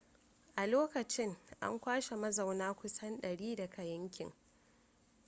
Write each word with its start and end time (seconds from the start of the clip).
a 0.55 0.65
lokacin 0.67 1.35
an 1.59 1.79
kwashe 1.79 2.15
mazauna 2.15 2.73
kusan 2.73 3.17
100 3.21 3.55
daga 3.55 3.83
yankin 3.83 4.33